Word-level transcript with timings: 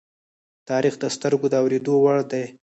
تاریخ 0.69 0.95
د 0.99 1.03
سترگو 1.15 1.47
د 1.51 1.55
اوریدو 1.63 1.93
وړ 2.03 2.19
دی. 2.31 2.43